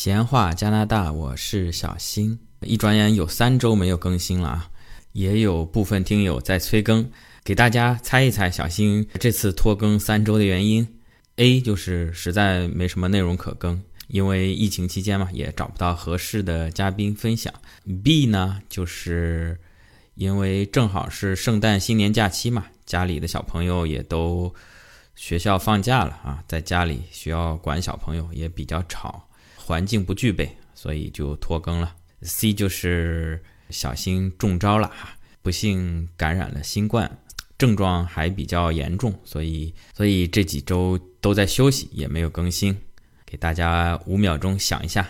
[0.00, 2.38] 闲话加拿大，我是小新。
[2.60, 4.70] 一转眼有三周没有更新了啊，
[5.10, 7.10] 也有部分听友在催更，
[7.42, 10.86] 给大家猜一猜小新这次拖更三周的原因。
[11.34, 17.52] A 就是实在没什么内容可更，因为疫情期间嘛，也找不到合适的嘉宾分享。
[18.04, 19.58] B 呢，就是
[20.14, 24.54] 因为正好是圣诞新年假期嘛，家里的小朋友也都
[25.16, 29.27] 学校放假了啊，在家里需要管小朋友也比较吵，
[29.68, 31.94] 环境不具备，所以就拖更了。
[32.22, 33.38] C 就是
[33.68, 37.18] 小心中招了哈，不幸感染了新冠，
[37.58, 42.74] 症状还比较严重，所以所以这几周都在休息，也没有更新。
[43.26, 45.06] 给大家五秒钟想一下。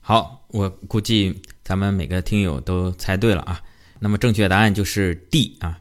[0.00, 3.62] 好，我估计咱们每个听友都猜对了啊。
[4.00, 5.78] 那么正确答案就是 D 啊，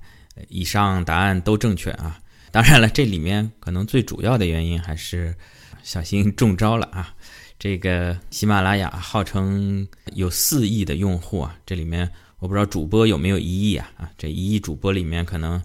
[0.48, 2.22] 以上答案都正确啊。
[2.58, 5.36] 当然了，这里面可能最主要的原因还是
[5.84, 7.14] 小新中招了啊。
[7.60, 15.62] 这个喜马拉雅号称有四亿的用户啊，这里面我不知道主播有没有一亿啊啊，这一亿主播里面可能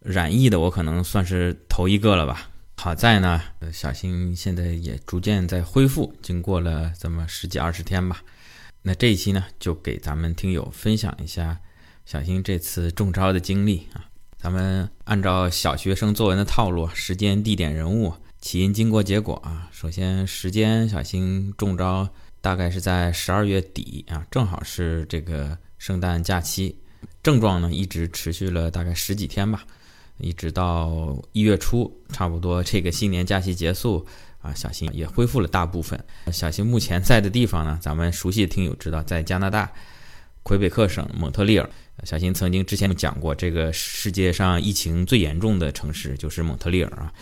[0.00, 2.50] 染疫的我可能算是头一个了吧。
[2.76, 3.40] 好在呢，
[3.72, 8.22] 小新现在也逐渐在恢复，经过了这么十几二十天吧。
[8.82, 11.58] 那这一期呢，就给咱们听友分享一下
[12.04, 14.11] 小新这次中招的经历啊。
[14.42, 18.12] 咱们按照小学生作文的套路，时间、地点、人物。
[18.40, 22.08] 起因、经过、结果啊，首先时间，小新中招
[22.40, 26.76] 大概是在十二月底啊，正好是这个圣诞假期。
[27.22, 29.62] 症状呢一直持续了大概十几天吧，
[30.18, 34.04] 一直到一月初，差不多这个新年假期结束
[34.40, 36.04] 啊，小新也恢复了大部分。
[36.32, 39.72] 小新目前在的地方呢，咱们熟悉的听友知道，在加拿大
[40.42, 41.68] 魁北克省蒙特利尔。
[42.04, 47.12] 小新曾经之前讲过，这个世界上疫情最严重的城市就是蒙特利尔啊。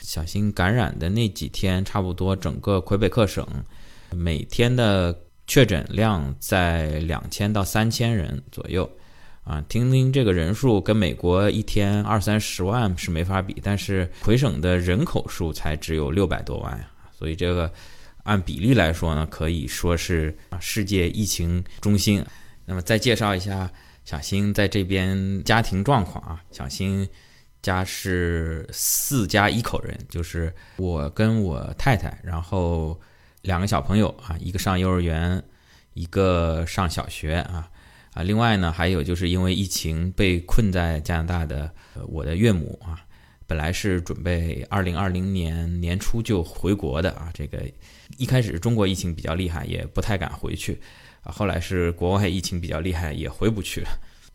[0.00, 3.46] 小新感染的那几天，差不多整个魁北克省
[4.10, 5.14] 每天的
[5.46, 8.90] 确诊量在两千到三千人左右，
[9.44, 17.70] 啊，听听这个人数跟美国一天二三十万是没法比，但是魁省的人口数才只有六百多万呀，所以这个
[18.22, 22.24] 按比例来说呢，可以说是世界疫情中心。
[22.64, 23.70] 那么再介绍一下
[24.04, 27.08] 小新在这边家庭状况啊，小新。
[27.62, 32.98] 家是四家一口人，就是我跟我太太，然后
[33.42, 35.44] 两个小朋友啊，一个上幼儿园，
[35.92, 37.68] 一个上小学啊
[38.14, 43.04] 啊，另外呢，还有就是因为疫情被困在加拿大的呃我的岳母啊，
[43.46, 47.62] 本来是准备二零二零年年初就回国的啊，这个
[48.16, 50.80] 一开始中国疫情比较厉害，也不太敢回去
[51.22, 53.88] 啊，后来是国外疫情比较厉害，也回不去了。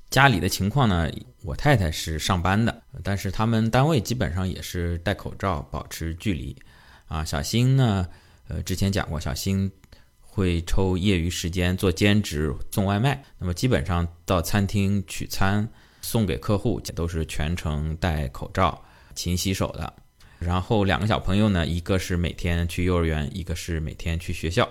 [0.09, 1.11] 家里的情况呢？
[1.43, 6.55] 我太太是上班的，但是他们单位基本上也是戴口罩，保持距离。
[7.07, 8.07] 啊，小新呢，
[8.47, 9.71] 呃，之前讲过，小新
[10.19, 13.23] 会抽业余时间做兼职送外卖。
[13.37, 15.67] 那么基本上到餐厅取餐
[16.01, 18.83] 送给客户，都是全程戴口罩、
[19.15, 19.93] 勤洗手的。
[20.39, 24.67] 然后两个小朋友呢，一个是每天去幼儿园，一个是每天去学校。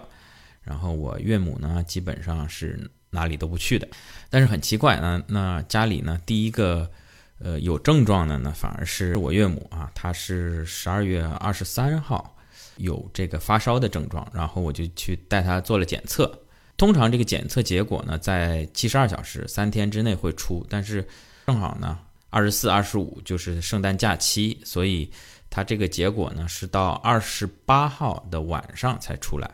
[0.65, 2.91] 然后我岳母呢，基本上是。
[3.15, 3.87] 哪里都不去的，
[4.29, 5.23] 但是很奇怪呢。
[5.29, 6.91] 那家里呢，第一个，
[7.39, 9.89] 呃，有症状的呢，反而是我岳母啊。
[9.95, 12.37] 她是十二月二十三号
[12.77, 16.37] 有这个发烧的症状，然后我就去带她做了检测。
[16.77, 21.07] 通常这个检测结果呢，在七十二小时、三天之内会出，但是
[21.47, 21.97] 正好呢，
[22.31, 25.09] 二十四、二十五就是圣诞假期，所以
[25.49, 29.49] 她这个结果呢是到二十八号的晚上才出来，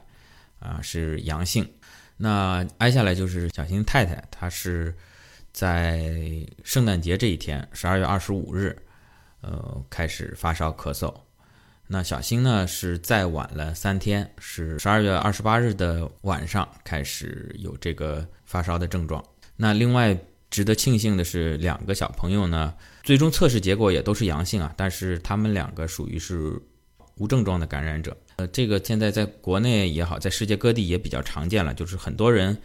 [0.61, 1.69] 啊，是阳性。
[2.17, 4.95] 那挨下来就是小新太太，她是
[5.53, 6.13] 在
[6.63, 8.77] 圣诞节这一天，十二月二十五日，
[9.41, 11.13] 呃，开始发烧咳嗽。
[11.93, 19.25] 那小新呢是再晚了三天，是十二月二十八日的晚上开始有这个发烧的症状。
[19.57, 20.17] 那另外
[20.51, 22.73] 值得庆幸的是，两个小朋友呢，
[23.03, 26.61] 最终测试结果也都是阳性啊，但是他们两个属于是
[27.21, 28.17] 无症状的感染者。
[28.37, 31.75] 呃，这个现在在国内也好，在世界各地也比较常见了。
[31.75, 32.57] 就是很多人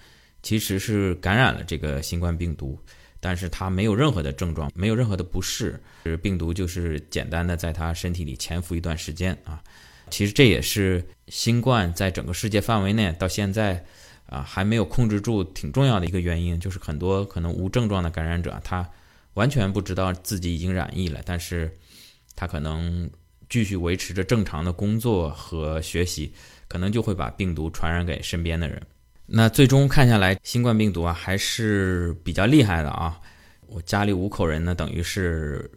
[0.42, 2.80] 其实是感染了这个新冠病毒，
[3.20, 9.62] 但是他没有任何的症状，没有任何的不适，是病毒就是简单的在他身体里潜伏一段时间啊。
[10.10, 13.84] 其实这也是新冠在整个世界范围内到现在
[14.28, 18.90] 啊还没有控制住挺重要的一个原因，就是很多可能无症状的感染者，他
[19.34, 21.76] 完全不知道自己已经染疫了，但是
[22.38, 23.10] 他可能。
[23.50, 26.34] 继续维持着正常的工作和学习，
[26.68, 28.82] 可能就会把病毒传染给身边的人。
[29.26, 33.20] 那最终看下来，新冠病毒啊还是比较厉害的啊！
[33.68, 35.72] 我家里五口人呢，等于是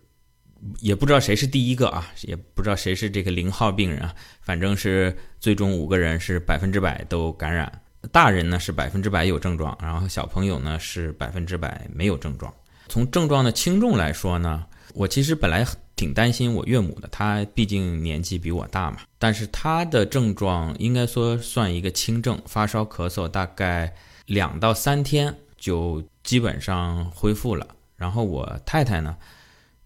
[0.81, 7.71] 也不知道谁是第一个啊，也不知道谁是这个零号病人啊，反正是最终五个人是百分之百都感染。
[8.13, 12.53] 大人呢是百分之百有症状，然后小朋友呢是百分之百没有症状。
[12.89, 14.65] 从症状的轻重来说呢，
[14.95, 15.67] 我其实本来
[15.99, 18.99] 挺担心我岳母的，她毕竟年纪比我大嘛。
[19.19, 23.93] 但是她的症状应该说算一个轻症，发烧咳嗽，大概
[24.27, 27.67] 两到三天就基本上恢复了。
[27.97, 29.17] 然后我太太呢，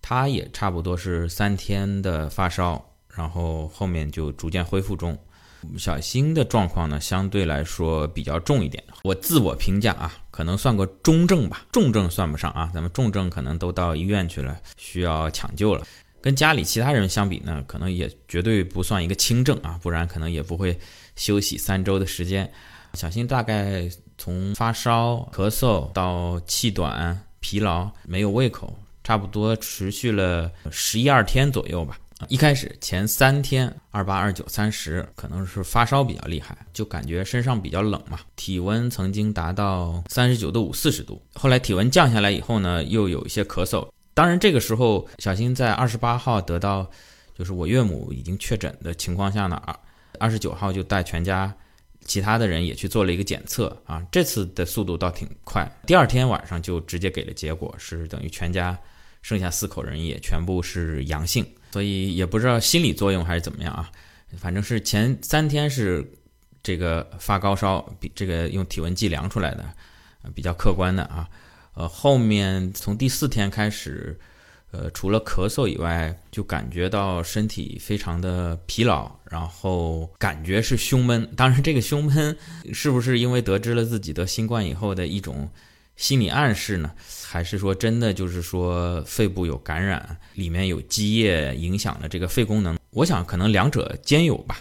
[0.02, 2.84] 她也差不多是三天的发烧，
[3.16, 5.18] 然后后面就逐渐恢复中。
[5.78, 8.82] 小新的状况呢，相对来说比较重一点。
[9.04, 12.68] 我自我评价啊，可能算个中症吧，重症算不上啊。
[12.74, 15.86] 咱们重症可能都到医院去了，需要抢救了。
[16.22, 20.78] 跟家里其他人相比呢，可能也绝对不算一个轻症啊，不然可能也不会
[21.16, 22.50] 休息三周的时间。
[22.94, 31.98] 小新大概从发烧、咳嗽到气短、疲劳、没有胃口，差不多持续了十一二天左右吧。
[32.28, 41.20] 一开始前三天，二八、二九、三十，可能是发烧比较厉害，就感觉身上比较冷嘛，体温曾经达到三十九度五、四十度。
[41.34, 43.88] 后来体温降下来以后呢，又有一些咳嗽。
[44.14, 46.90] 当然这个时候，小新在二十八号得到，
[47.36, 49.76] 就是我岳母已经确诊的情况下呢，二
[50.18, 51.52] 二十九号就带全家
[52.04, 58.78] 其他的人也去做了一个检测啊，这次的速度倒挺快，第二天晚上就直接给了结果，是等于全家
[59.22, 61.46] 剩下四口人也全部是阳性。
[61.72, 63.90] 所以也不知道心理作用还是怎么样啊，
[64.36, 66.06] 反正是前三天是
[66.62, 69.64] 这个发高烧，比这个用体温计量出来的，
[70.34, 71.26] 比较客观的啊。
[71.74, 74.18] 呃，后面从第四天开始，
[74.70, 81.28] 呃，除了咳嗽以外，就感觉到身体非常的疲劳，然后感觉是胸闷。
[81.36, 82.36] 当然，这个胸闷
[82.72, 85.48] 是不是因为得知了自己得新冠以后的一种？
[85.94, 86.90] 心理暗示呢，
[87.22, 92.78] 还是说真的就是说肺部有感染，里面有积液影响了这个肺功能？
[92.90, 94.58] 我想可能两者兼有吧。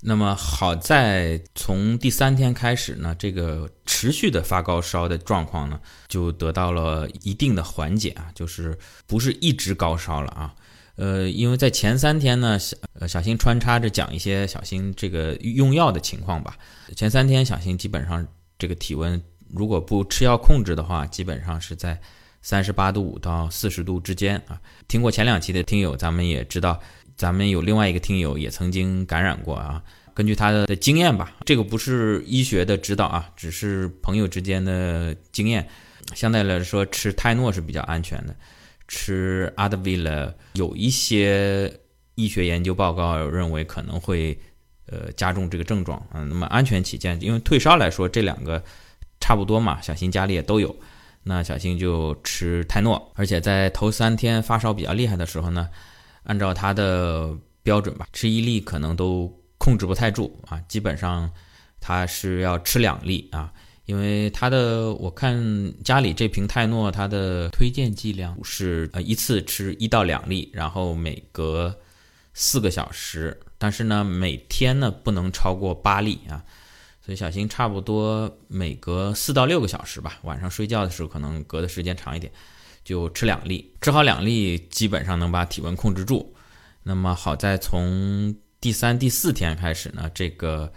[0.00, 10.54] 那么好在从第三天开始呢，这个持续的发高烧的状况呢，就得到了一定的缓解啊，就是不是一直高烧了啊。
[10.96, 16.56] 呃，因为在前三天呢，小小新穿插着讲一些小新这个用药的情况吧。
[16.96, 18.26] 前三天小新基本上
[18.58, 19.22] 这个体温。
[19.54, 21.98] 如果不吃药控制的话，基本上是在
[22.42, 24.60] 三十八度五到四十度之间啊。
[24.86, 26.78] 听过前两期的听友，咱们也知道，
[27.18, 29.82] 咱们有另外一个听友也曾经感染过啊。
[30.14, 35.68] 根据他的经验吧，这个不是医学的指导啊，只是朋友之间的经验。
[36.14, 38.34] 相对来说，吃泰诺是比较安全的，
[38.86, 41.70] 吃阿德维勒有一些
[42.14, 44.38] 医学研究报告认为可能会
[44.86, 46.26] 呃加重这个症状嗯。
[46.28, 48.62] 那么安全起见，因为退烧来说，这两个。
[49.20, 50.74] 差不多嘛，小新家里也都有，
[51.24, 55.68] 那小新就吃泰诺，而且在头三天发烧比较厉害的时候呢，
[56.28, 61.30] 按照他的标准吧，吃一粒可能都控制不太住啊，基本上
[61.80, 63.52] 他是要吃两粒啊，
[63.86, 71.74] 因为他的我看家里这瓶泰诺，它的推荐剂量是呃一次吃一到两粒，然后每隔
[72.34, 76.44] 四个小时，但是呢每天呢不能超过八粒啊。
[77.00, 82.30] 所以小新差不多每隔四到六个小时吧，晚上睡觉的时候可能隔的时间长一点，
[82.88, 86.34] 就吃两粒，吃好两粒基本上能把体温控制住。
[86.82, 90.72] 那么好在从第三、第四天开始呢，这个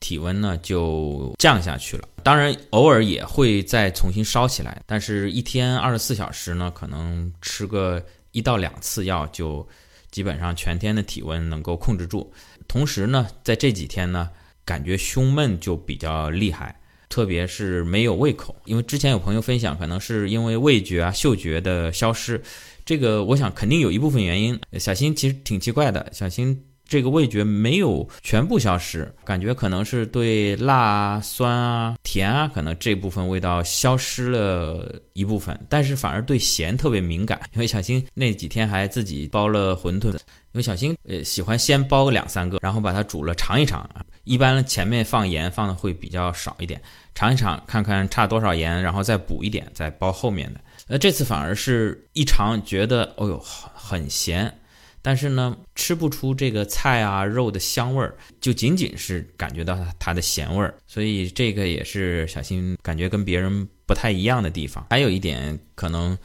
[0.00, 2.08] 体温呢就降下去了。
[2.22, 9.68] 当然偶尔也会再重新烧起来，但是一天二十四小时呢，可能吃个一到两次药就
[10.10, 12.32] 基本上全天的体温能够控制住。
[12.66, 14.30] 同时呢，在这几天呢。
[14.64, 16.80] 感觉胸闷就比较厉害，
[17.12, 18.56] 特别是没有胃口。
[18.64, 22.40] 因为之前有朋友分享，可能是因为味觉啊、嗅觉的消失，
[22.86, 24.58] 这个我想肯定有一部分原因。
[24.78, 37.38] 小新其实挺奇怪的，小新这个味觉没有全部消失，感觉可能是对辣、酸啊、甜啊，可能这部分味道消失了一部分，但是反而对咸特别敏感。
[37.52, 40.16] 因为小新那几天还自己包了馄饨，
[40.52, 44.04] 因为小新呃喜欢先包个两三个，然后把它煮了尝一尝啊。
[44.24, 46.80] 一般前面放盐放的会比较少一点，
[47.14, 50.60] 尝一尝看看差多少盐，然后再补一点，再包后面的。
[50.86, 53.38] 那这次反而是一尝觉得，哦呦，
[53.74, 54.60] 很咸，
[55.00, 60.74] 但是呢，吃不出这个菜啊肉的香味儿，就仅仅是感觉到它的咸味儿。
[60.86, 64.86] 所以这个也是小新感觉跟别人不太一样的地方。
[64.90, 66.16] 还有一点可能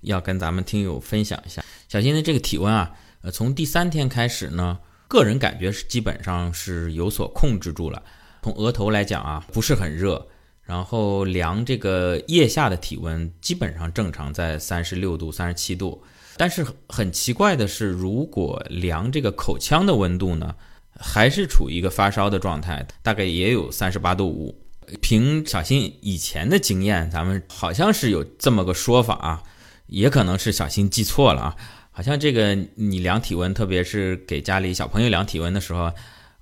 [0.00, 2.90] 要跟咱们听友分享一下，小新的这个体温啊，
[3.24, 4.78] 呃，从第三天开始呢。
[5.06, 8.02] 个人感觉是基本上是有所控制住了。
[8.42, 10.26] 从额头来讲啊，不是很热，
[10.62, 16.02] 然后量这个腋下的体温基本上正常在三十六度、三十七度。
[16.36, 20.56] 但是很奇怪的是，如果量这个口腔的温度呢，
[20.98, 24.58] 还是处于一个发烧的状态，大概也有三十八度五。
[25.00, 29.42] 凭小新以前的经验，咱们好像是有这么个说法啊，
[29.86, 31.56] 也可能是小新记错了啊。
[31.96, 35.92] 好像这个你量体温，特别是给家里小朋友量体温的时候，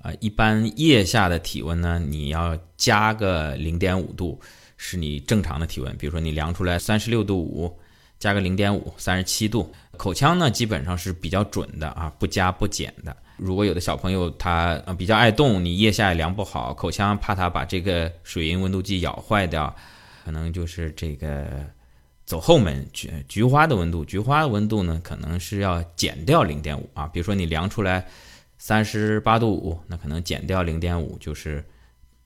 [0.00, 4.40] 呃，一般腋下的体温呢，你要加个零点五度，
[4.78, 5.94] 是你正常的体温。
[5.98, 7.70] 比如说你量出来三十六度五，
[8.18, 9.70] 加个零点五，三十七度。
[9.98, 13.14] 口腔呢，基本上是比较准的啊，不加不减的。
[13.36, 19.76] 如果有的小朋友他比较爱动，你腋下也量不好，口腔怕他把这个水银温度计咬坏掉，
[20.24, 21.46] 可能就是这个
[22.24, 22.86] 走后门。
[22.92, 27.06] 菊菊花的温度，菊花的温度呢，可能是要减掉零点五啊。
[27.06, 28.06] 比如说你量出来
[28.58, 31.64] 三十八度五，那可能减掉零点五就是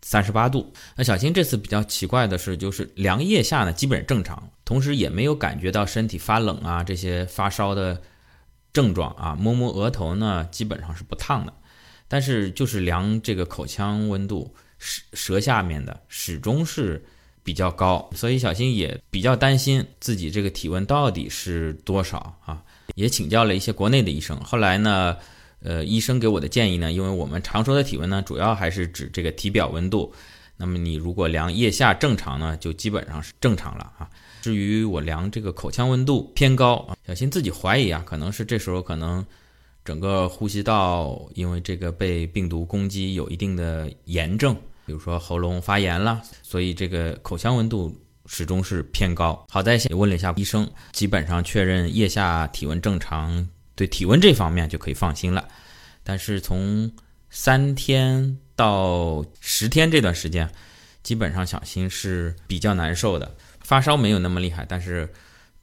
[0.02, 0.72] 三十八度。
[0.96, 8.00] 那小新这次比较奇怪的是，就是量腋下呢基本正常，同时也没有感觉到身体发冷啊这些发烧的。
[8.72, 11.54] 症状啊，摸摸额头呢，基本上是不烫的，
[12.08, 17.02] 但是就是量这个口腔温度，舌舌下面的始终是
[17.46, 22.60] 比较高，所以小新也比较担心自己这个体温到底是多少啊，
[22.96, 24.36] 也请教了一些国内的医生。
[24.40, 25.16] 后来呢，
[25.62, 30.12] 呃，医生给我的建议呢，因为我们常说的体温呢，主要还是指这个体表温度，
[30.56, 34.10] 那么你如果量腋下正常呢，就基本上是正常了啊。
[34.42, 39.24] 至于我量这个口腔温度偏高啊，小新自己怀疑啊，可能是这时候可能
[39.84, 47.92] 整个呼吸道因为这个被病毒攻击有一定的炎症，比如说喉咙发炎了，所以这个口腔温度
[48.26, 49.44] 始终是偏高。
[49.50, 55.46] 好在也问了一下医生，基本上确认腋下体温正常，对体温这方面就可以放心了。
[56.04, 56.90] 但是从
[57.30, 60.48] 三天到十天这段时间，
[61.02, 63.34] 基本上小新是比较难受的。
[63.60, 65.12] 发烧没有那么厉害，但是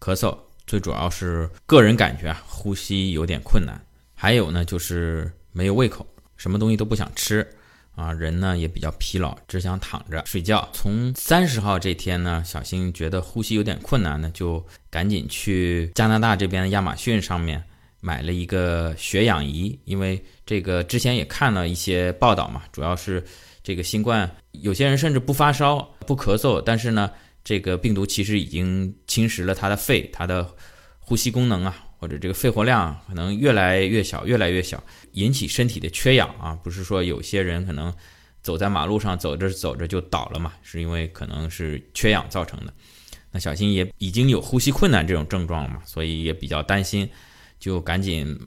[0.01, 0.37] 咳嗽
[0.67, 3.81] 最主要是个人感觉啊，呼吸有点困难。
[4.13, 7.49] 还有呢，就是没有胃口，什么东西都不想吃
[7.95, 10.67] 啊，人呢也比较疲劳，只想躺着睡觉。
[10.73, 17.63] 从三十号这天呢，小新觉得呼吸有点困难呢，就赶紧去加拿大这边的亚马逊上面
[17.99, 23.23] 买了一个血氧仪，因为这个之前也看了一些报道嘛，主要是
[23.63, 27.11] 这个新冠，有些人甚至不发烧不咳嗽，但是呢。
[27.45, 30.49] 这个病毒其实已经侵蚀了他的肺，他的
[30.97, 34.83] 呼吸功能啊，或者这个肺活量可能越来越小，越来越小，
[35.13, 36.53] 引起身体的缺氧啊。
[36.61, 37.93] 不是说有些人可能
[38.41, 42.73] 走在马路上走着走着就倒了嘛，是因为可能是缺氧造成的。
[43.31, 47.09] 那小新也已经有呼吸困难这种症状了嘛，所以也比较担心，
[47.57, 48.37] 就赶紧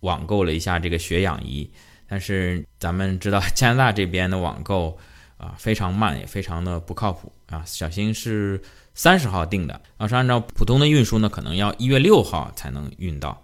[0.00, 1.70] 网购了一下这个血氧仪。
[2.08, 4.98] 但是咱们知道加拿大这边的网购。
[5.36, 7.62] 啊，非常慢，也非常的不靠谱啊！
[7.66, 8.58] 小新是
[8.94, 13.42] 三十号订的，要是按照普通的运输呢，可能要一月六号才能运到。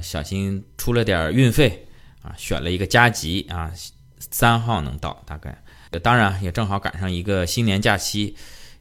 [0.00, 1.86] 小新出了点运费
[2.22, 3.72] 啊，选了一个加急啊，
[4.18, 5.56] 三号能到，大概。
[6.02, 8.34] 当然也正好赶上一个新年假期，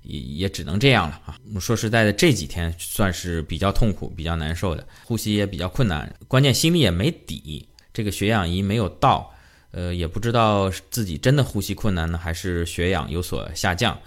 [0.04, 1.36] 也也只能这样了啊。
[1.60, 7.68] 说实在的，这几天算是比较痛苦、比较难受的，呼吸也比较困难，关键心里也没底。
[7.94, 9.34] 这个血氧仪没有到。
[9.72, 13.98] 呃，也不知道自己真的呼吸困难呢，还是血氧有所下降。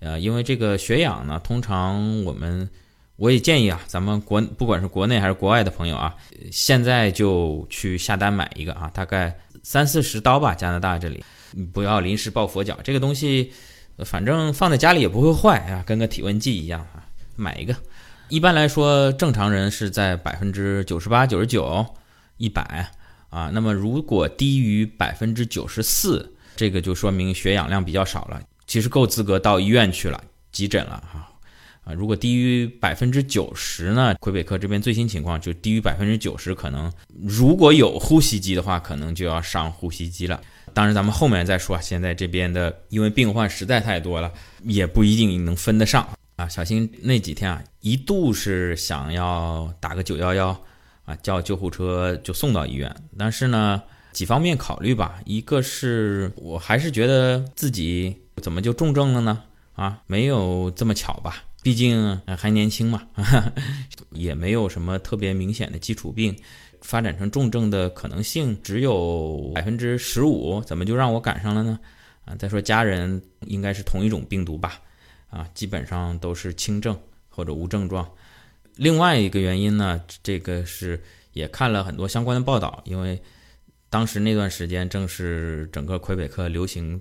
[0.00, 2.68] 呃，因为这个血氧呢，通常我们
[3.16, 6.14] 我也建议啊，咱们国不管是国内还是国外的朋友啊，
[6.50, 11.24] 现在就去下单买一个啊，大概三四十刀吧，加拿大这里，
[11.72, 12.78] 不要临时抱佛脚。
[12.82, 13.52] 这个东西，
[14.04, 17.04] 反正放在家里也不会坏啊，跟个体温计一样啊，
[17.36, 17.76] 买一个。
[18.28, 21.86] 一般来说，正常人是在百分之九十八、九十九、
[22.36, 22.90] 一百。
[23.28, 30.22] 啊，那么如果低于百分之九十四，这个就说明血氧量比较少了，其实够资格到医院去了，
[30.52, 31.28] 急诊了哈。
[31.82, 40.40] 啊，如果低于百分之九十呢，魁北克这边最新情况就低于百分之九十，可能如果有呼吸机的话，可能就要上呼吸机了。
[40.72, 41.80] 当然，咱们后面再说。
[41.80, 46.46] 现在这边的因为病患实在太多了，也不一定能分得上啊。
[46.46, 50.56] 小新那几天啊，一度是想要打个九幺幺。
[51.06, 55.18] 啊，叫救护车就送到医院，但是呢，几方面考虑吧。
[55.24, 59.42] 一个是我还是觉得自己怎么就重症了呢？
[59.74, 61.44] 啊，没有这么巧吧？
[61.62, 63.06] 毕竟还年轻嘛，
[64.12, 66.34] 也没有什么特别明显的基础病，
[66.80, 71.78] 发展成重症的可能性只有百分之十五，怎么就让我赶上了呢？
[72.24, 74.80] 啊，再说家人应该是同一种病毒吧？
[75.28, 78.10] 啊，基本上都是轻症或者无症状。
[78.76, 83.20] 另外一个原因呢，这个是也看了很多相关的报道，因为
[83.90, 86.98] 当时那段时间正是整个魁北克流行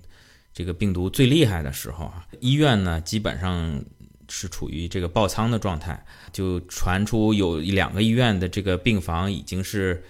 [0.54, 3.82] 这个病毒最厉害的时候啊，医院呢基本上
[4.28, 10.04] 是处于这个爆仓的状态，就传出有两个医院的这个病房已经是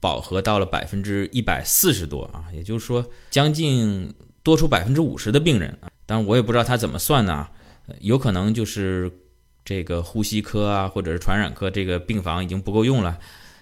[0.00, 5.90] 饱和到了百分之一百四十多啊，也就是说将近多出百分之五十的病人啊。
[6.06, 7.52] 当然我也不知道他怎么算的啊，
[8.00, 9.12] 有可能就是
[9.64, 13.18] 这个呼吸科啊或者是传染科这个病房已经不够用了，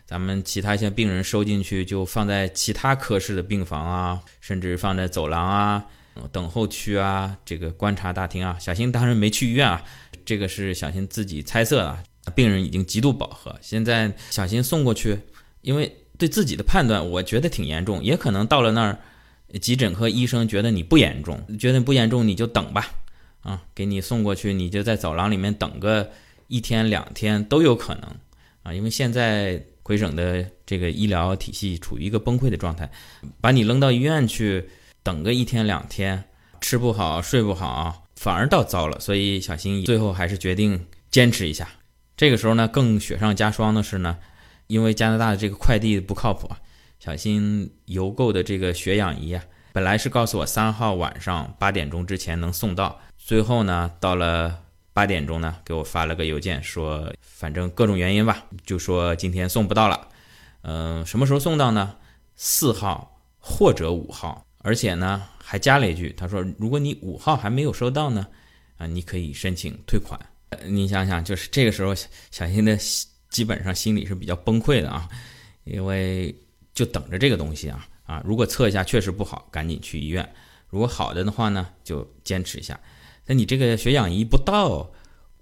[0.06, 5.84] 咱们其他一些病人收进去就放在其他科室的病房啊，甚至放在走廊啊。
[6.32, 9.84] 等候区啊，这个观察大厅啊，小新当然没去医院啊，
[10.24, 12.02] 这个是小新自己猜测啊。
[12.34, 15.18] 病人已经极度饱和，现在小新送过去，
[15.62, 18.98] 因为对自己的判断，我觉得挺严重，也可能到了那儿，
[19.62, 22.90] 急诊科医生觉得你不严重，觉得不严重你就等吧，
[23.40, 26.10] 啊，给你送过去，你就在走廊里面等个
[26.48, 28.14] 一天两天都有可能
[28.62, 32.90] 啊，因为现在魁省的这个医疗体系处于一个崩溃的状态，
[33.40, 34.68] 把你扔到医院去。
[35.08, 36.22] 等个一天两天，
[36.60, 39.00] 吃不好睡不好，反而倒糟了。
[39.00, 41.66] 所以小新最后还是决定坚持一下。
[42.14, 44.18] 这个时候呢，更雪上加霜的是呢，
[44.66, 46.60] 因为加拿大的这个快递不靠谱啊，
[47.00, 54.58] 小新邮购的这个血氧仪啊，本来是告诉我三号晚上八点钟之前能送到，最后呢，到了
[54.92, 60.08] 八点钟呢，给我发了个邮件说，反正各种原因吧，就说今天送不到了。
[60.60, 61.94] 嗯，什么时候送到呢？
[62.36, 64.44] 四号或者五号。
[64.68, 68.26] 而且呢，还加了一句，他说：“如果你五号还没有收到呢，
[68.76, 70.20] 啊，你可以申请退款。”
[70.68, 71.94] 你想想，就是这个时候，
[72.30, 72.76] 小新的
[73.30, 75.08] 基本上心里是比较崩溃的啊，
[75.64, 76.38] 因为
[76.74, 80.22] 就等着这个东西啊啊，如果测一下确实不好，赶紧去医院；
[80.68, 82.78] 如果好的的话呢，就坚持一下。
[83.24, 84.86] 那你这个血氧仪不到，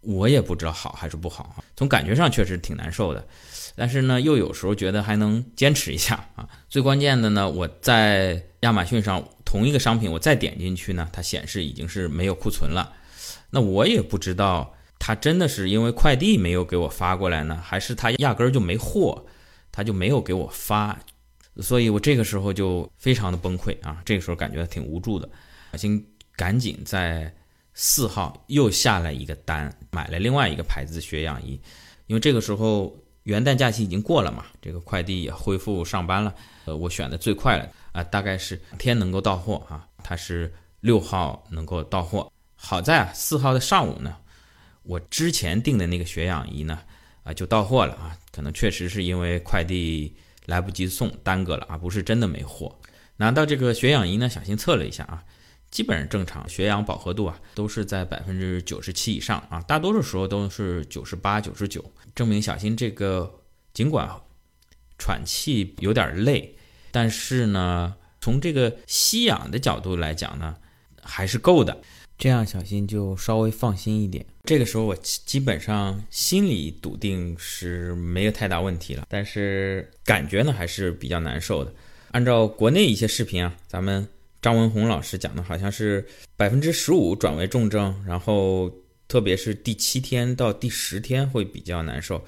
[0.03, 3.27] 我也不知道好还是不好，从感觉上确实挺难受的。
[3.75, 6.49] 但是呢，又有时候觉得还能坚持一下啊。
[6.69, 12.95] 最关键的呢，我在亚马逊上同一个商品，我再点进去呢，它显示已经是没有库存了。
[13.51, 19.25] 那我也不知道，它真的是因为快递没有给我发过来呢，还是它压根儿就没货，
[19.73, 20.99] 它就没有给我发。
[21.61, 25.29] 所以我这个时候就非常的崩溃啊，这个时候感觉挺无助的。
[25.73, 27.33] 小新赶紧在
[27.73, 31.61] 四号又下了一个单，买了另外一个牌子的血氧仪，
[32.07, 32.97] 因为这个时候。
[33.27, 36.33] 元旦假期已经过了嘛，这个快递也恢复上班了。
[36.65, 39.85] 呃，我选的最快了啊，大概是天能够到货啊。
[40.05, 44.17] 它是六号能够到货，好在啊，四号的上午呢，
[44.85, 46.79] 我之前订的那个血氧仪呢，
[47.25, 48.17] 啊就到货了啊。
[48.31, 52.79] 可能确实是因为快递来不及送，耽搁了啊，不是真的没货。
[53.17, 55.25] 拿到这个血氧仪呢，小心测了一下啊。
[55.71, 63.43] 基本上正常，血氧饱和度啊都是在百分之九十七以上啊，大多数时候都是九十八、九十九，证明小新这个
[63.75, 64.09] 尽管
[64.97, 66.57] 喘气有点累，
[66.91, 70.57] 但是呢，从这个吸氧的角度来讲呢，
[71.03, 71.83] 还是够的，
[72.17, 74.25] 这样小新就稍微放心一点。
[74.45, 81.75] 这个时候我基本上心里笃定是没有太大问题了，但是感觉呢还是比较难受的。
[82.13, 84.09] 按照国内一些视频啊，咱们。
[84.47, 86.07] 张文宏老师讲的好像是
[86.37, 88.71] 百分之十五转为重症，然后
[89.09, 92.25] 特别是第七天到第十天会比较难受。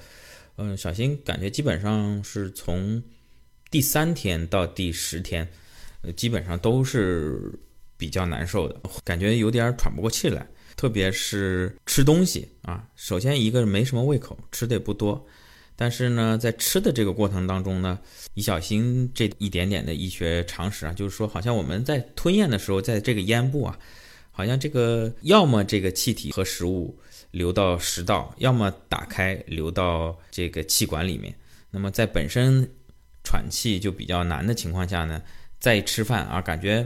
[0.57, 3.01] 嗯，小新感觉基本上是从
[3.71, 5.47] 第三天到第十天，
[6.01, 7.57] 呃，基本上都是
[7.95, 12.85] 比较难受的，感觉有点喘不过气来，特别是吃东西啊。
[12.97, 15.25] 首先一个没什么胃口，吃的也不多。
[15.81, 17.97] 但是呢，在吃的这个过程当中呢，
[18.33, 23.79] 以小心这一点点的医学常识啊，就是说，好像我们在吞咽的时候，在这个咽部啊，
[24.29, 26.99] 好像这个要么这个气体和食物
[27.31, 31.33] 流到食道，要么打开流到这个气管里面。
[31.71, 32.69] 那么在本身
[33.23, 35.21] 喘气就比较难的情况下呢，
[35.61, 36.85] 再吃饭啊，感觉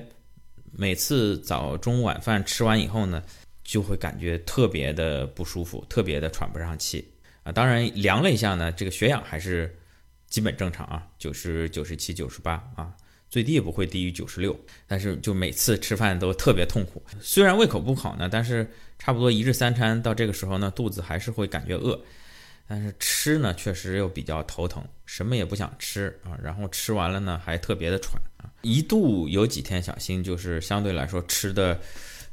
[0.72, 3.24] 每次早中晚饭吃完以后呢，
[3.64, 7.04] 就会感觉特别的不舒服，特别的喘不上气。
[7.44, 9.78] 啊，当然量了一下呢，这个血氧还是
[10.28, 12.92] 基本正常啊，九十九十七九十八啊，
[13.30, 14.58] 最低也不会低于九十六。
[14.88, 18.66] 但是就每次吃饭都特别痛苦，虽然胃口不好呢，但是
[18.98, 22.00] 差不多一日三餐到这个时候呢，肚子还是会感觉饿，
[22.68, 31.78] 但是吃呢确实又比较头疼，什么也不想吃啊，然后吃完了呢还特别的喘啊，一度有几天小新就是相对来说吃的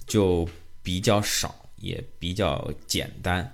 [0.07, 0.49] 就
[0.83, 3.53] 比较少，也比较简单。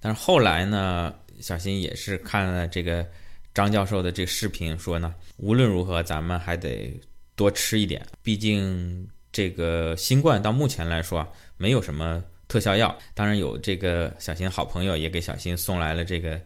[0.00, 3.06] 但是后来呢，小新也是看了这个
[3.54, 6.98] 张教授的这个视频，说呢，无论如何咱们还得
[7.36, 12.96] 多吃一点，毕竟这个新冠到目前来说啊没有什么特效药。
[13.14, 16.40] 当然有这个小新好朋友也给小新送来了这个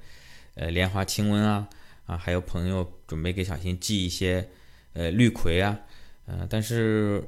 [0.55, 1.69] 呃莲花清瘟啊
[2.07, 4.47] 啊，还有朋友准备给小新寄一些
[4.93, 5.79] 呃氯喹啊，
[6.27, 7.23] 呃，但是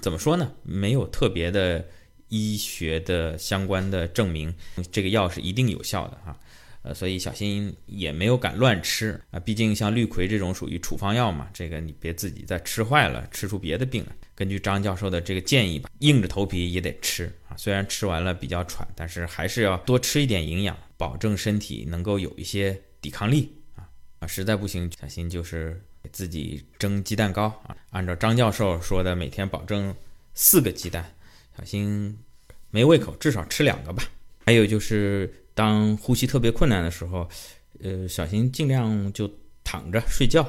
[0.00, 1.84] 怎么说呢，没有特别的
[2.28, 4.54] 医学的相关的证明，
[4.90, 6.36] 这个药是一定有效的啊。
[6.82, 14.14] 呃，所以小新也没有敢乱吃啊，毕竟像氯喹这种属于处方药嘛，这个你别自己再吃坏了，吃出别的病来。
[14.36, 23.82] 根据张教授的这个建议吧，硬着头皮也得吃啊，虽然吃完了比较喘，但是还是要多吃一点营养，保证身体能够有一些抵抗力啊
[24.20, 29.92] 啊，实在不行，小新就是给自己蒸鸡蛋糕啊，按照张教授说的，每天保证
[30.34, 31.12] 四个鸡蛋，
[31.58, 32.16] 小心
[32.70, 34.02] 没胃口，至少吃两个吧。
[34.44, 35.32] 还有就是。
[35.56, 37.26] 当呼吸特别困难的时候，
[37.82, 39.26] 呃，小心尽量就
[39.64, 40.46] 躺着睡觉。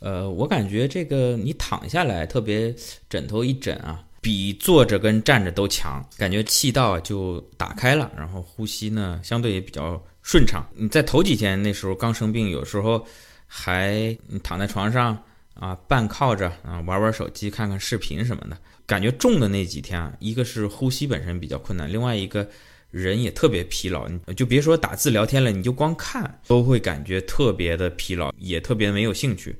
[0.00, 2.74] 呃，我感觉这个你躺下来，特别
[3.08, 10.68] 枕头一枕啊，比坐着跟站着都强，感觉气道就打开了，然后呼吸呢相对也比较顺畅。
[10.74, 13.06] 你在头几天那时候刚生病，有时候
[13.46, 15.16] 还你躺在床上
[15.54, 18.58] 啊，半靠着啊，玩玩手机，看看视频什么的，
[18.90, 22.50] 感觉重的那几天啊，一个是呼吸本身比较困难，另外一个。
[22.90, 29.54] 人也特别疲劳，你就别说打字聊天了，你就光看都会感觉特别的疲劳，也特别没有兴趣，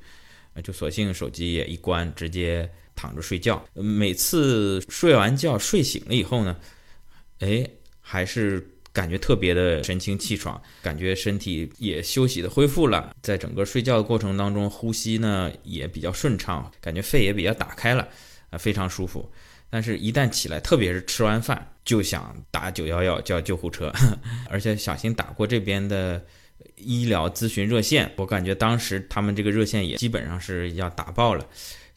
[0.61, 3.63] 就索性手机也一关，直接躺着睡觉。
[3.73, 6.57] 每次睡完觉睡醒了以后呢，
[7.39, 7.65] 哎，
[8.01, 18.09] 还是感觉特别的神清气爽，感觉身体也休息的恢复了，在整个睡觉的过程当中，呼吸呢也比较顺畅，感觉肺也比较打开了，
[18.51, 19.27] 啊，非常舒服。
[19.71, 23.91] 但是，一旦起来，特别是吃完饭，就想打九幺幺叫救护车。
[24.49, 26.23] 而且，小新打过这边的
[26.75, 31.47] 医疗咨询热线，我感觉当时他们这个热线也基本上是要打爆了。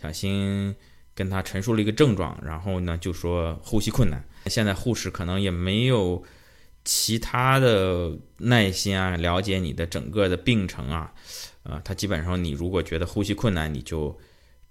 [0.00, 0.74] 小新
[1.14, 4.24] 跟他陈述了一个症状，然后呢就说呼吸困难。
[4.46, 6.22] 现在护士可能也没有
[6.84, 11.12] 其他的耐心啊，了解你的整个的病程啊，
[11.64, 14.16] 啊，他基本上你如果觉得呼吸困难，你就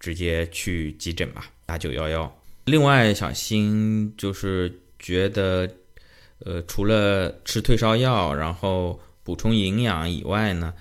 [0.04, 2.30] 直接去急诊吧，打九幺幺。
[2.66, 5.66] 另外，小新就是觉得，
[6.40, 10.74] 呃，除了吃退烧药，然后补充营养以外呢，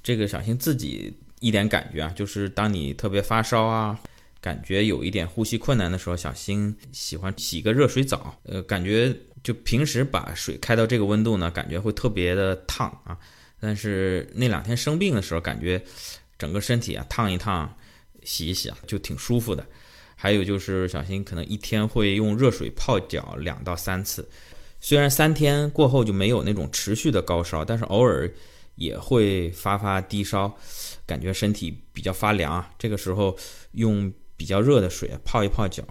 [0.00, 3.98] 这个小新自己一点感觉啊，就是当你特别发烧啊，
[4.40, 9.12] 感觉有一点呼吸困难的时候，小新喜欢洗个热水澡，呃，感觉
[9.42, 13.18] 就平时把水开到这个温度呢，感觉会特别的烫啊，
[13.58, 15.82] 但是那两天生病的时候，感觉
[16.38, 17.76] 整个身体啊烫一烫，
[18.28, 19.66] 洗一洗啊，就挺舒服的。
[20.14, 24.28] 还有就是小新可能一天会用热水泡脚两到三次，
[24.78, 28.30] 虽然三天过后就没有那种持续的高烧，但是偶尔
[28.74, 30.54] 也会发发低烧，
[31.06, 32.70] 感觉身体比较发凉啊。
[32.78, 33.34] 这个时候
[33.72, 35.82] 用比较热的水泡一泡脚，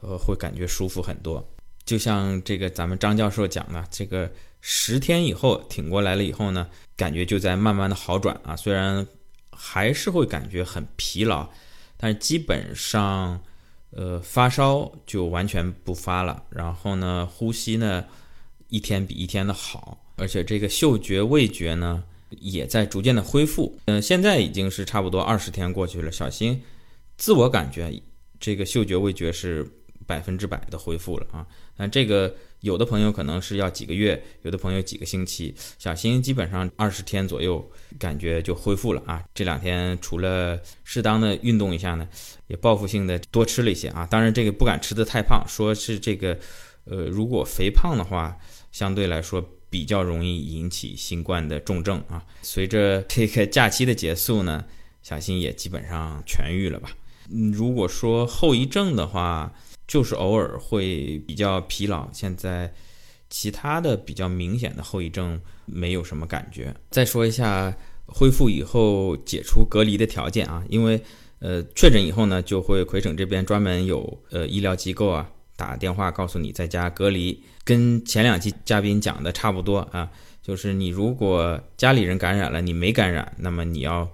[0.00, 1.46] 呃，会感觉舒服很多。
[1.84, 6.66] 就像这个咱们张教授讲的，这个十天以后挺过来了以后呢，
[6.96, 8.56] 感觉就在慢慢的好转啊。
[8.56, 9.06] 虽然
[9.50, 11.50] 还是会感觉很疲劳，
[11.96, 13.40] 但是基本上。
[13.96, 18.04] 呃，发烧就完全不发了，然后呢，呼吸呢
[18.68, 23.78] 一天比一天的好，而且这个嗅觉、味觉呢也在逐渐的恢复。
[23.84, 26.60] 嗯，现在已经是差不多二十天过去了，小新
[27.16, 28.02] 自我感觉
[28.40, 29.64] 这个嗅觉、味觉是
[30.06, 31.46] 百分之百的恢复了啊。
[31.76, 32.34] 那这个。
[32.64, 35.54] 有的朋友可能是要几个月，有的朋友几个星期。
[35.78, 37.62] 小新基本上二十天左右，
[37.98, 39.22] 感觉就恢复了啊。
[39.34, 42.08] 这两天除了适当的运动一下呢，
[42.46, 44.06] 也报复性的多吃了一些啊。
[44.10, 46.38] 当然这个不敢吃的太胖，说是这个，
[46.84, 48.34] 呃，如果肥胖的话，
[48.72, 52.24] 相对来说比较容易引起新冠的重症啊。
[52.40, 54.64] 随着这个假期的结束呢，
[55.02, 56.88] 小新也基本上痊愈了吧。
[57.30, 59.52] 嗯，如果说后遗症的话。
[59.86, 62.72] 就是偶尔会比较疲劳，现在
[63.28, 66.74] 其他的比较明显的后遗症没有什么感觉。
[66.90, 71.02] 再说一下恢复以后解除隔离的条件啊，因为
[71.40, 80.10] 呃确诊以后呢，就会魁省这边专门有呃医疗机构啊打电话告诉你在家隔离，跟前两期嘉宾讲的差不多啊，
[80.42, 84.08] 就是你如果家里人感染了，你没感染，那么你要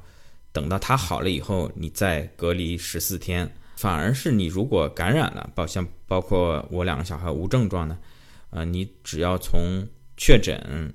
[0.52, 3.52] 等到他好了以后，你再隔离十四天。
[3.80, 7.96] 反而是你如果感染了，包像包括我两个小孩无症状的，
[8.50, 9.88] 呃，你只要从
[10.18, 10.92] 确诊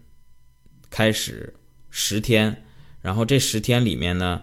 [0.88, 1.52] 开始
[1.90, 2.64] 十天，
[3.02, 4.40] 然后这十天里面呢，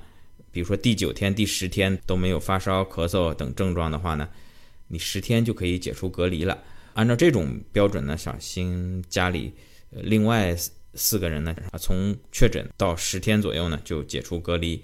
[0.51, 4.29] 比如说第九天、第十天都没有发烧、咳嗽等症状的话呢，
[4.89, 6.59] 你十天就可以解除隔离了。
[6.95, 9.55] 按照这种标准呢，小新家里
[9.91, 10.53] 另外
[10.95, 14.83] 四个人呢，从确诊到十天左右呢就解除隔离。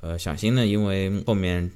[0.00, 1.68] 呃，小新呢，因为后面。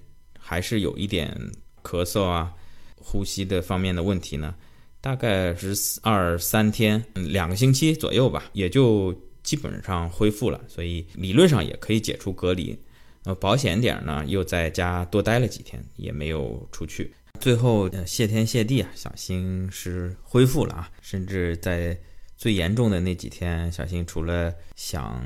[0.49, 1.37] 还是有一点
[1.83, 2.53] 咳嗽啊，
[2.95, 4.55] 呼吸的方面的问题呢，
[5.01, 12.79] 大概是二三天，两个星期左右吧，也就基本上恢复了，所以理论上也可以解除隔离。
[13.25, 17.13] 呃，保险点呢，又在家多待了几天，也没有出去。
[17.41, 21.99] 最后谢天谢地啊，小新是恢复了啊，甚至在
[22.37, 25.25] 最严重的那几天，小新除了想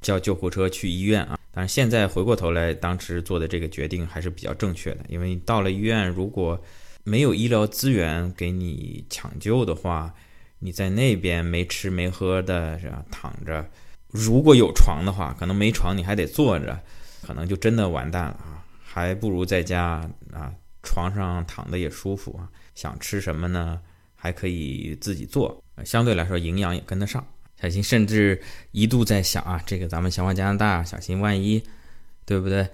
[0.00, 6.60] 叫救护车去医院啊，但是现在回过头来，当时做的这个决定还是比较正确的，因为到了医院，如果
[7.04, 10.12] 没有医疗资源给你抢救的话，
[10.58, 13.04] 你在那边没吃没喝的是吧？
[13.10, 13.64] 躺着，
[14.08, 16.78] 如果有床的话，可能没床你还得坐着，
[17.22, 18.64] 可能就真的完蛋了啊！
[18.82, 22.50] 还不如在家啊，床上躺的也舒服啊。
[22.74, 23.80] 想吃什么呢？
[24.18, 27.26] 还可以自己做，相对来说营养也跟得上。
[27.58, 28.38] 小新甚至
[28.72, 31.62] 一度在想啊，这个咱们小花加拿大，小新万一，
[32.26, 32.68] 对不对？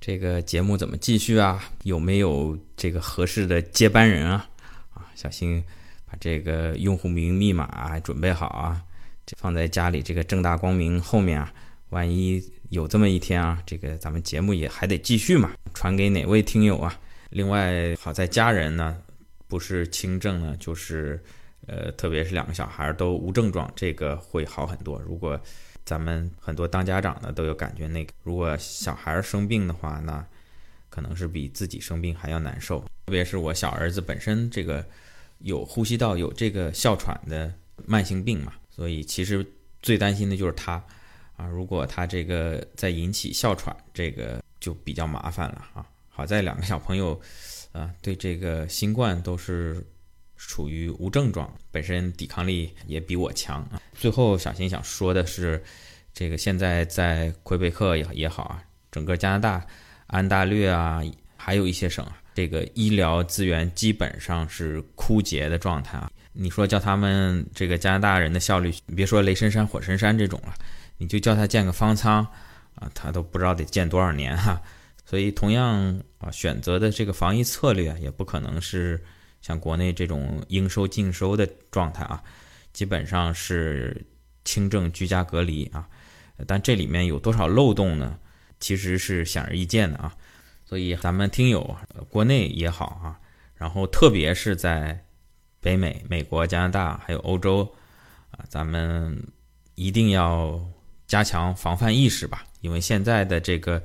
[0.00, 1.64] 这个节目怎么继续啊？
[1.82, 4.48] 有没有这个合适的接班人啊？
[4.94, 5.64] 啊，小新。
[6.12, 8.82] 把这个用户名密码准备好啊，
[9.24, 11.54] 这放在家里这个正大光明后面啊，
[11.90, 16.98] 万一有这么一天啊，这个咱们节目也还得继续嘛，传给哪位听友啊？
[17.28, 18.96] 另外，好在家人呢
[19.50, 21.22] 不是轻症呢，就是
[21.66, 24.98] 呃，特别是两个小孩都无症状，这个会好很多。
[25.02, 25.38] 如果
[25.84, 30.24] 咱们很多当家长的都有感觉，那个如果小孩生病的话，那
[30.88, 32.80] 可能是比自己生病还要难受。
[33.04, 34.82] 特别是我小儿子本身这个。
[35.42, 37.50] 有呼吸道有这个哮喘的
[37.86, 39.42] 慢性病嘛，所以其实
[39.80, 40.72] 最担心的就是他
[41.34, 45.86] 啊，如果他这个再引起哮喘，这个就比较麻烦了啊。
[46.10, 47.18] 好在两个小朋友
[47.72, 49.84] 啊，对这个新冠都是
[50.36, 53.80] 处于无症状，本身抵抗力也比我强啊。
[53.94, 55.62] 最后小新想说的是，
[56.12, 59.66] 这个现在在魁北克也也好啊，整个加拿大
[60.06, 61.02] 安大略啊，
[61.36, 62.16] 还有一些省啊。
[62.32, 66.10] 这个医疗资源基本上是枯竭的状态啊！
[66.32, 70.54] 你说叫他们这个加拿大人的效率，你别说雷神山、火神山这种了，
[70.96, 72.24] 你就叫他建个方舱
[72.76, 74.62] 啊，他都不知道得建多少年哈。
[75.10, 79.02] 所以，同样啊，选择的这个防疫策略也不可能是
[79.42, 82.22] 像国内这种应收尽收的状态啊，
[82.72, 84.06] 基本上是
[84.44, 85.88] 轻症居家隔离啊。
[86.46, 88.20] 但这里面有多少漏洞呢？
[88.60, 90.14] 其实是显而易见的啊。
[90.64, 91.76] 所以咱们听友，
[92.08, 93.18] 国内也好啊，
[93.56, 95.04] 然后特别是在
[95.58, 97.74] 北美、美国、加拿大还有欧洲
[98.30, 99.26] 啊，咱们
[99.74, 100.64] 一定要
[101.08, 102.46] 加强防范意识吧。
[102.60, 103.82] 因为现在的这个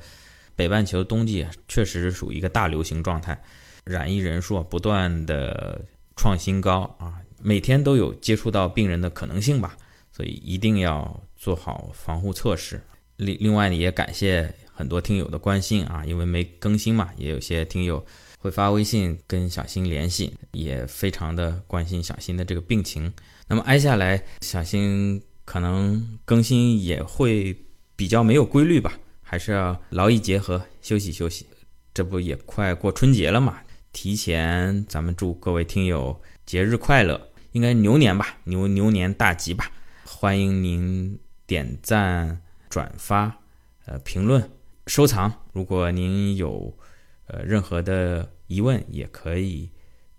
[0.56, 3.40] 北半球冬季确实是属于一个大流行状态，
[3.84, 5.84] 染疫人数不断的
[6.16, 9.78] 创新高啊，每天都有接触到病人的可能性吧。
[10.12, 12.82] 所以一定要做好防护措施。
[13.18, 14.54] 另另外呢，也感谢。
[14.78, 18.06] 很多听友的关心啊，因为没更新嘛，也有些听友
[18.38, 23.10] 会发微信跟小新联系，也非常的关心小新的这个病情。
[23.48, 27.56] 那么挨下来，小新可能更新也会
[27.96, 31.48] 比较没有规律吧，还是要劳逸结合，休息休息。
[31.96, 33.60] 这不也快过春节了嘛？
[33.92, 39.72] 提前咱们祝各位听友节日快乐，应该牛年吧，牛牛年大吉吧。
[40.04, 43.40] 欢迎您点赞、转发、
[43.86, 44.48] 呃评论。
[44.86, 46.78] 收藏，如果您有
[47.26, 49.72] 呃任何的疑问，也可以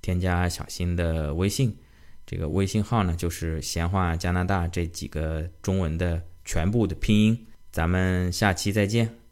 [0.03, 1.77] 添加小新的微信，
[2.27, 7.47] 这个微信号呢就是“闲话加拿大”这几个中文的全部的拼音。
[7.77, 9.26] 咱们下期再见。